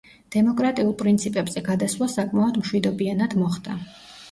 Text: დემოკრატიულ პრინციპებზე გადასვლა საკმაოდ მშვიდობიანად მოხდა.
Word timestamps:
დემოკრატიულ 0.35 0.95
პრინციპებზე 1.01 1.63
გადასვლა 1.69 2.09
საკმაოდ 2.15 2.59
მშვიდობიანად 2.65 3.39
მოხდა. 3.45 3.81